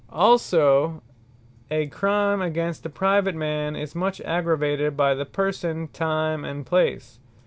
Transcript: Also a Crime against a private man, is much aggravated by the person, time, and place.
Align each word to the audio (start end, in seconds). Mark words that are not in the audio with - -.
Also 0.09 1.03
a 1.69 1.85
Crime 1.85 2.41
against 2.41 2.83
a 2.87 2.89
private 2.89 3.35
man, 3.35 3.75
is 3.75 3.93
much 3.93 4.19
aggravated 4.21 4.97
by 4.97 5.13
the 5.13 5.25
person, 5.25 5.89
time, 5.89 6.43
and 6.43 6.65
place. 6.65 7.19